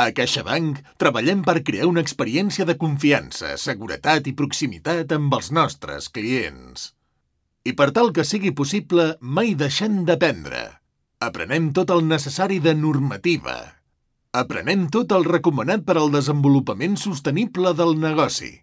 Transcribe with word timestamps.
A 0.00 0.06
CaixaBank 0.16 0.78
treballem 1.02 1.40
per 1.44 1.58
crear 1.66 1.86
una 1.90 2.00
experiència 2.00 2.64
de 2.68 2.76
confiança, 2.80 3.50
seguretat 3.60 4.30
i 4.30 4.32
proximitat 4.38 5.12
amb 5.12 5.34
els 5.36 5.50
nostres 5.52 6.08
clients. 6.14 6.86
I 7.68 7.74
per 7.76 7.90
tal 7.98 8.08
que 8.16 8.24
sigui 8.24 8.54
possible, 8.56 9.10
mai 9.20 9.52
deixem 9.62 9.98
d'aprendre. 10.08 10.62
Aprenem 11.28 11.68
tot 11.76 11.92
el 11.92 12.06
necessari 12.08 12.62
de 12.64 12.72
normativa. 12.86 13.58
Aprenem 14.42 14.88
tot 14.94 15.12
el 15.12 15.28
recomanat 15.28 15.84
per 15.84 15.98
al 16.00 16.08
desenvolupament 16.16 16.96
sostenible 16.96 17.74
del 17.76 17.98
negoci. 18.00 18.54